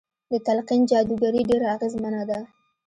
[0.31, 2.39] د تلقين جادوګري ډېره اغېزمنه ده.